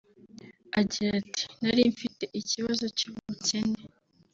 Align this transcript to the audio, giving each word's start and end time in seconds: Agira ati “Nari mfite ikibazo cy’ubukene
Agira 0.79 1.11
ati 1.21 1.43
“Nari 1.61 1.83
mfite 1.93 2.23
ikibazo 2.39 2.85
cy’ubukene 2.97 3.79